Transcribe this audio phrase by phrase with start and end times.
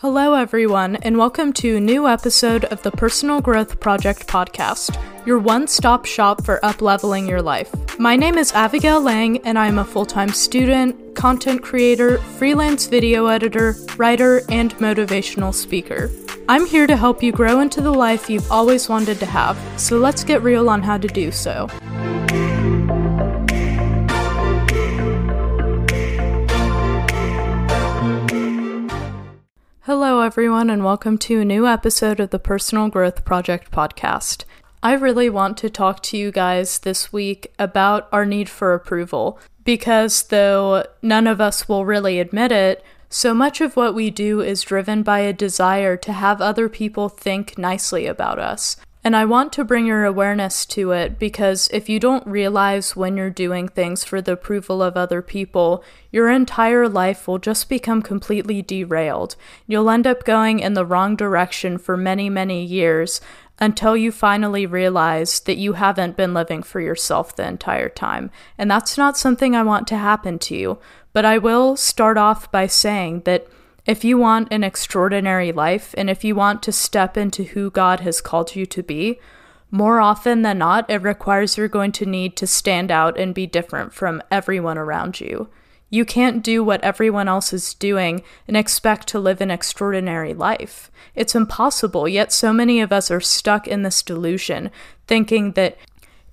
[0.00, 5.38] Hello, everyone, and welcome to a new episode of the Personal Growth Project podcast, your
[5.38, 7.72] one stop shop for upleveling your life.
[7.98, 12.84] My name is Avigail Laing, and I am a full time student, content creator, freelance
[12.84, 16.10] video editor, writer, and motivational speaker.
[16.46, 19.96] I'm here to help you grow into the life you've always wanted to have, so
[19.96, 21.70] let's get real on how to do so.
[29.86, 34.42] Hello, everyone, and welcome to a new episode of the Personal Growth Project podcast.
[34.82, 39.38] I really want to talk to you guys this week about our need for approval
[39.62, 44.40] because, though none of us will really admit it, so much of what we do
[44.40, 48.76] is driven by a desire to have other people think nicely about us.
[49.06, 53.16] And I want to bring your awareness to it because if you don't realize when
[53.16, 58.02] you're doing things for the approval of other people, your entire life will just become
[58.02, 59.36] completely derailed.
[59.64, 63.20] You'll end up going in the wrong direction for many, many years
[63.60, 68.32] until you finally realize that you haven't been living for yourself the entire time.
[68.58, 70.78] And that's not something I want to happen to you.
[71.12, 73.46] But I will start off by saying that
[73.86, 78.00] if you want an extraordinary life and if you want to step into who God
[78.00, 79.20] has called you to be,
[79.70, 83.46] more often than not, it requires you're going to need to stand out and be
[83.46, 85.48] different from everyone around you.
[85.88, 90.90] You can't do what everyone else is doing and expect to live an extraordinary life.
[91.14, 94.70] It's impossible, yet so many of us are stuck in this delusion,
[95.06, 95.78] thinking that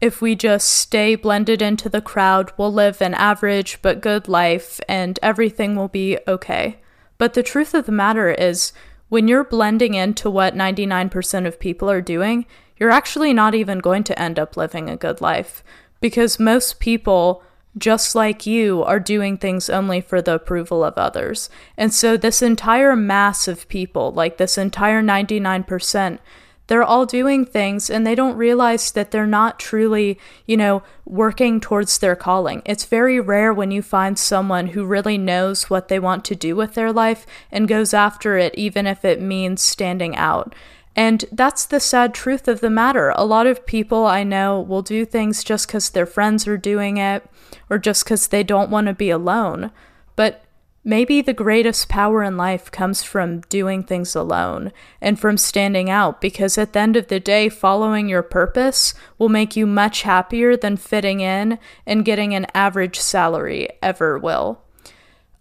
[0.00, 4.80] if we just stay blended into the crowd, we'll live an average but good life
[4.88, 6.78] and everything will be okay.
[7.22, 8.72] But the truth of the matter is,
[9.08, 14.02] when you're blending into what 99% of people are doing, you're actually not even going
[14.02, 15.62] to end up living a good life.
[16.00, 17.44] Because most people,
[17.78, 21.48] just like you, are doing things only for the approval of others.
[21.76, 26.18] And so, this entire mass of people, like this entire 99%,
[26.66, 31.60] they're all doing things and they don't realize that they're not truly, you know, working
[31.60, 32.62] towards their calling.
[32.64, 36.56] It's very rare when you find someone who really knows what they want to do
[36.56, 40.54] with their life and goes after it, even if it means standing out.
[40.94, 43.10] And that's the sad truth of the matter.
[43.16, 46.98] A lot of people I know will do things just because their friends are doing
[46.98, 47.24] it
[47.70, 49.72] or just because they don't want to be alone.
[50.16, 50.44] But
[50.84, 56.20] Maybe the greatest power in life comes from doing things alone and from standing out
[56.20, 60.56] because at the end of the day, following your purpose will make you much happier
[60.56, 64.61] than fitting in and getting an average salary ever will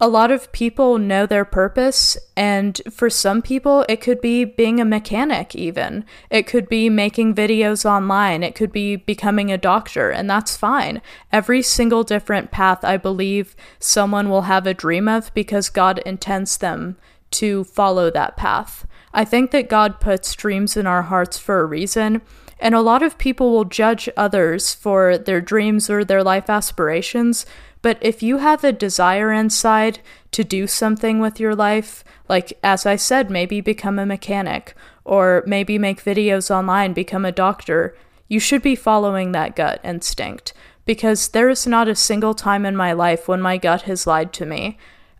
[0.00, 4.80] a lot of people know their purpose, and for some people, it could be being
[4.80, 6.06] a mechanic, even.
[6.30, 11.02] It could be making videos online, it could be becoming a doctor, and that's fine.
[11.30, 16.56] Every single different path, I believe, someone will have a dream of because God intends
[16.56, 16.96] them
[17.32, 18.86] to follow that path.
[19.12, 22.22] I think that God puts dreams in our hearts for a reason.
[22.62, 27.46] And a lot of people will judge others for their dreams or their life aspirations
[27.82, 30.00] but if you have a desire inside
[30.32, 34.74] to do something with your life, like as I said, maybe become a mechanic,
[35.04, 37.96] or maybe make videos online, become a doctor,
[38.28, 40.52] you should be following that gut instinct.
[40.84, 44.32] Because there is not a single time in my life when my gut has lied
[44.34, 44.78] to me.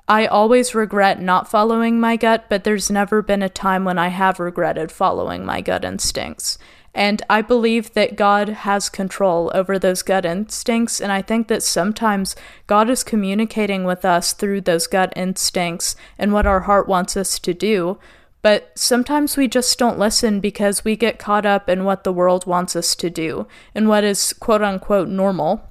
[0.09, 4.09] I always regret not following my gut, but there's never been a time when I
[4.09, 6.59] have regretted following my gut instincts.
[6.95, 11.01] And I believe that God has control over those gut instincts.
[11.01, 12.35] And I think that sometimes
[12.67, 17.39] God is communicating with us through those gut instincts and what our heart wants us
[17.41, 17.99] to do.
[18.43, 22.47] But sometimes we just don't listen because we get caught up in what the world
[22.47, 25.69] wants us to do and what is quote unquote normal.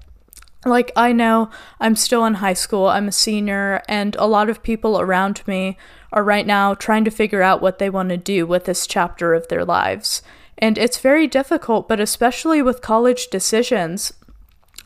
[0.65, 4.61] Like, I know I'm still in high school, I'm a senior, and a lot of
[4.61, 5.77] people around me
[6.11, 9.33] are right now trying to figure out what they want to do with this chapter
[9.33, 10.21] of their lives.
[10.59, 14.13] And it's very difficult, but especially with college decisions,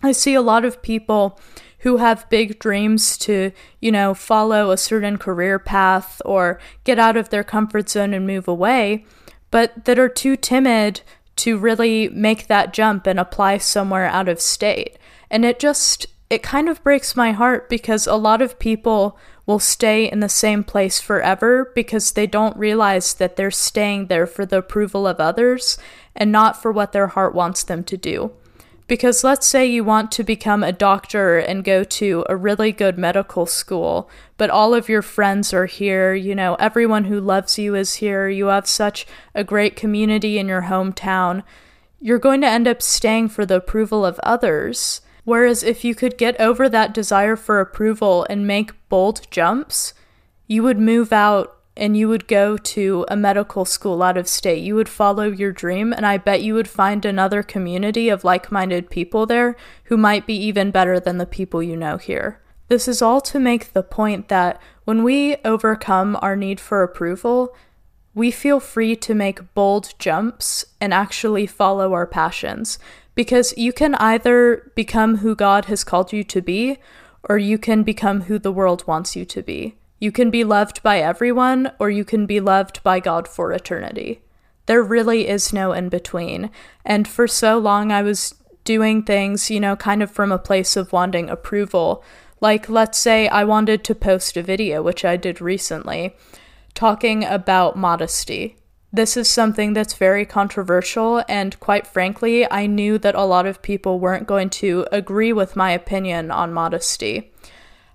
[0.03, 1.39] I see a lot of people
[1.79, 3.51] who have big dreams to,
[3.81, 8.25] you know, follow a certain career path or get out of their comfort zone and
[8.25, 9.05] move away,
[9.51, 11.01] but that are too timid
[11.35, 14.97] to really make that jump and apply somewhere out of state.
[15.29, 19.59] And it just, it kind of breaks my heart because a lot of people will
[19.59, 24.45] stay in the same place forever because they don't realize that they're staying there for
[24.45, 25.77] the approval of others
[26.15, 28.31] and not for what their heart wants them to do.
[28.87, 32.97] Because let's say you want to become a doctor and go to a really good
[32.97, 37.75] medical school, but all of your friends are here, you know, everyone who loves you
[37.75, 41.43] is here, you have such a great community in your hometown,
[42.01, 46.17] you're going to end up staying for the approval of others Whereas if you could
[46.17, 49.93] get over that desire for approval and make bold jumps,
[50.47, 54.63] you would move out and you would go to a medical school out of state.
[54.63, 58.51] You would follow your dream, and I bet you would find another community of like
[58.51, 59.55] minded people there
[59.85, 62.39] who might be even better than the people you know here.
[62.67, 67.55] This is all to make the point that when we overcome our need for approval,
[68.13, 72.77] we feel free to make bold jumps and actually follow our passions.
[73.15, 76.77] Because you can either become who God has called you to be,
[77.29, 79.75] or you can become who the world wants you to be.
[79.99, 84.21] You can be loved by everyone, or you can be loved by God for eternity.
[84.65, 86.49] There really is no in between.
[86.83, 90.75] And for so long, I was doing things, you know, kind of from a place
[90.75, 92.03] of wanting approval.
[92.41, 96.15] Like, let's say I wanted to post a video, which I did recently,
[96.73, 98.57] talking about modesty.
[98.95, 103.63] This is something that's very controversial, and quite frankly, I knew that a lot of
[103.63, 107.33] people weren't going to agree with my opinion on modesty.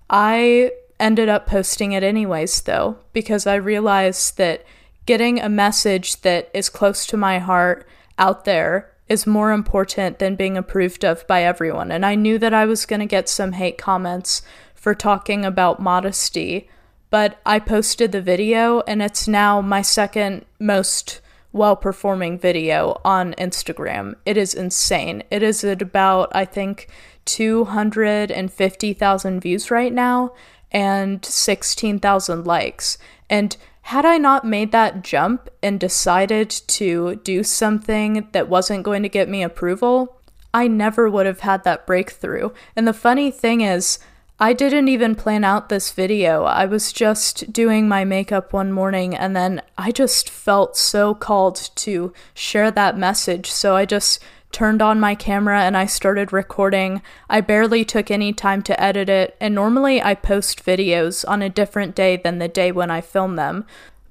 [0.09, 4.65] I ended up posting it anyways, though, because I realized that
[5.05, 7.87] getting a message that is close to my heart
[8.17, 11.93] out there is more important than being approved of by everyone.
[11.93, 14.41] And I knew that I was going to get some hate comments
[14.75, 16.69] for talking about modesty,
[17.09, 21.21] but I posted the video, and it's now my second most
[21.51, 24.13] well performing video on Instagram.
[24.25, 25.23] It is insane.
[25.31, 26.89] It is at about, I think,
[27.25, 30.33] 250,000 views right now
[30.71, 32.99] and 16,000 likes.
[33.29, 39.03] And had I not made that jump and decided to do something that wasn't going
[39.03, 40.17] to get me approval,
[40.53, 42.51] I never would have had that breakthrough.
[42.75, 43.97] And the funny thing is,
[44.41, 46.45] I didn't even plan out this video.
[46.45, 51.71] I was just doing my makeup one morning and then I just felt so called
[51.75, 53.51] to share that message.
[53.51, 57.01] So I just turned on my camera and I started recording.
[57.29, 61.49] I barely took any time to edit it, and normally I post videos on a
[61.49, 63.65] different day than the day when I film them.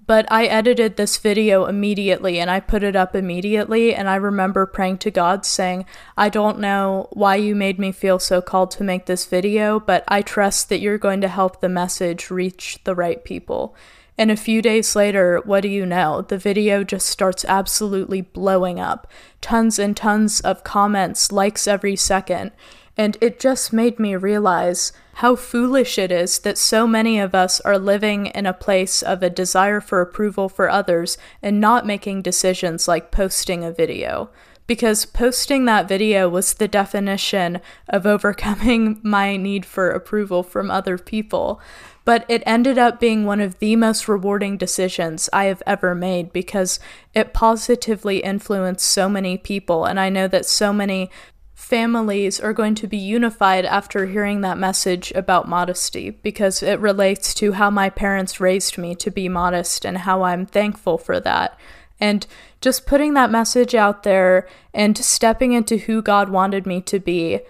[0.09, 3.95] But I edited this video immediately and I put it up immediately.
[3.95, 5.85] And I remember praying to God saying,
[6.17, 10.05] I don't know why you made me feel so called to make this video, but
[10.09, 13.77] I trust that you're going to help the message reach the right people.
[14.17, 16.23] And a few days later, what do you know?
[16.23, 19.07] The video just starts absolutely blowing up.
[19.43, 22.53] Tons and tons of comments, likes every second.
[22.99, 27.61] And it just made me realize how foolish it is that so many of us
[27.61, 32.23] are living in a place of a desire for approval for others and not making
[32.23, 34.31] decisions like posting a video.
[34.67, 40.99] Because posting that video was the definition of overcoming my need for approval from other
[40.99, 41.61] people
[42.09, 46.33] but it ended up being one of the most rewarding decisions I have ever made
[46.33, 46.81] because
[47.13, 49.85] it positively influenced so many people.
[49.85, 51.11] And I know that so many
[51.59, 57.35] families are going to be unified after hearing that message about modesty because it relates
[57.35, 61.59] to how my parents raised me to be modest and how I'm thankful for that.
[61.99, 62.25] And
[62.61, 67.41] just putting that message out there and stepping into who God wanted me to be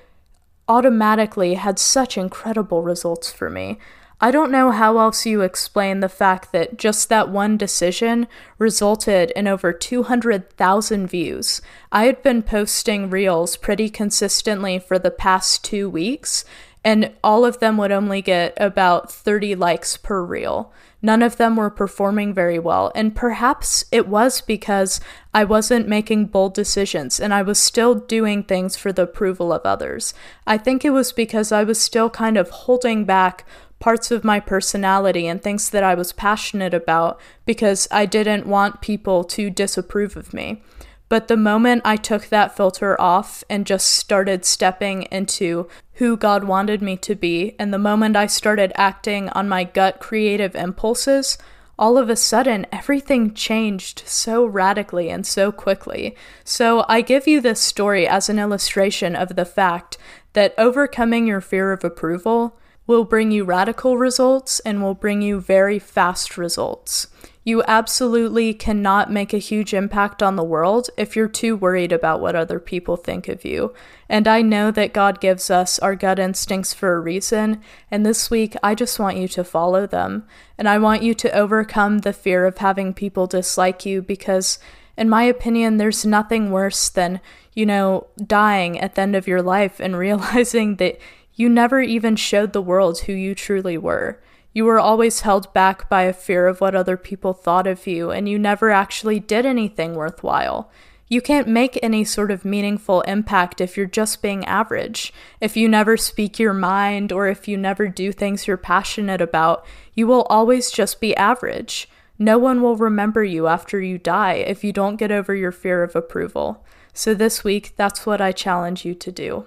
[0.67, 3.79] automatically had such incredible results for me.
[4.21, 8.27] I don't know how else you explain the fact that just that one decision
[8.59, 11.63] resulted in over 200,000 views.
[11.93, 16.45] I had been posting reels pretty consistently for the past two weeks,
[16.85, 20.73] and all of them would only get about 30 likes per reel.
[21.01, 25.01] None of them were performing very well, and perhaps it was because
[25.33, 29.63] I wasn't making bold decisions and I was still doing things for the approval of
[29.63, 30.13] others.
[30.45, 33.45] I think it was because I was still kind of holding back
[33.81, 38.81] parts of my personality and things that I was passionate about because I didn't want
[38.81, 40.63] people to disapprove of me.
[41.09, 46.45] But the moment I took that filter off and just started stepping into who God
[46.45, 51.39] wanted me to be, and the moment I started acting on my gut creative impulses,
[51.79, 56.15] all of a sudden everything changed so radically and so quickly.
[56.45, 59.97] So I give you this story as an illustration of the fact
[60.35, 62.59] that overcoming your fear of approval
[62.89, 67.07] will bring you radical results and will bring you very fast results.
[67.45, 72.21] You absolutely cannot make a huge impact on the world if you're too worried about
[72.21, 73.75] what other people think of you.
[74.09, 78.31] And I know that God gives us our gut instincts for a reason, and this
[78.31, 80.27] week I just want you to follow them.
[80.57, 84.59] And I want you to overcome the fear of having people dislike you because,
[84.97, 87.21] in my opinion, there's nothing worse than,
[87.55, 90.99] you know, dying at the end of your life and realizing that
[91.39, 94.21] you never even showed the world who you truly were.
[94.53, 98.11] You were always held back by a fear of what other people thought of you,
[98.11, 100.69] and you never actually did anything worthwhile.
[101.07, 105.13] You can't make any sort of meaningful impact if you're just being average.
[105.41, 109.65] If you never speak your mind or if you never do things you're passionate about,
[109.95, 111.89] you will always just be average.
[112.19, 115.85] No one will remember you after you die if you don't get over your fear
[115.85, 116.67] of approval.
[116.93, 119.47] So this week, that's what I challenge you to do.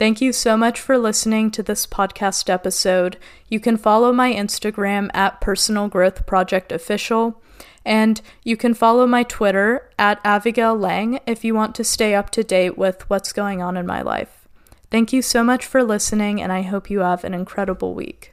[0.00, 3.18] Thank you so much for listening to this podcast episode.
[3.48, 7.42] You can follow my Instagram at Personal Growth Project Official,
[7.84, 12.30] and you can follow my Twitter at Avigail Laing if you want to stay up
[12.30, 14.48] to date with what's going on in my life.
[14.90, 18.32] Thank you so much for listening, and I hope you have an incredible week.